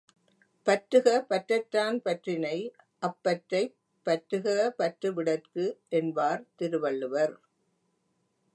பற்றுக 0.67 1.25
பற்றற்றான் 1.29 1.97
பற்றினை 1.97 2.55
அப்பற்றைப் 3.01 3.75
பற்றுக 4.07 4.71
பற்று 4.77 5.13
விடற்கு 5.13 5.65
என்பார் 5.89 6.43
திருவள்ளுவர். 6.55 7.35